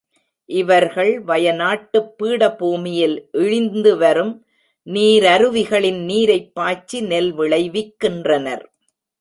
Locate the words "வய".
1.21-1.51